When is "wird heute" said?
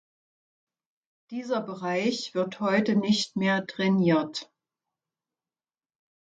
2.33-2.95